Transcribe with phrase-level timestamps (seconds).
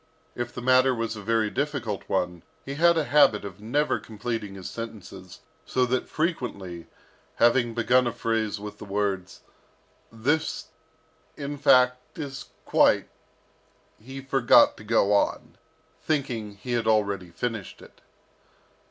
[0.33, 4.55] If the matter was a very difficult one, he had a habit of never completing
[4.55, 6.87] his sentences, so that frequently,
[7.35, 9.41] having begun a phrase with the words,
[10.11, 10.69] "This,
[11.37, 13.09] in fact, is quite"
[14.01, 15.55] he forgot to go on,
[16.01, 18.01] thinking he had already finished it.